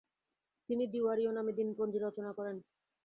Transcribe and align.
তিনি 0.69 0.83
দিয়ারিও 0.93 1.31
নামের 1.37 1.55
দিনপঞ্জি 1.59 1.97
রচনা 1.99 2.31
করেন। 2.37 2.55